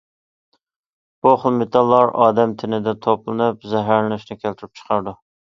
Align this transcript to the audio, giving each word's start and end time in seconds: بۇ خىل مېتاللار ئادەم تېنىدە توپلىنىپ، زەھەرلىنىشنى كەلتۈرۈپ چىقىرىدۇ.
بۇ 1.27 1.33
خىل 1.43 1.53
مېتاللار 1.57 2.09
ئادەم 2.23 2.57
تېنىدە 2.63 2.95
توپلىنىپ، 3.09 3.69
زەھەرلىنىشنى 3.75 4.41
كەلتۈرۈپ 4.43 4.83
چىقىرىدۇ. 4.83 5.17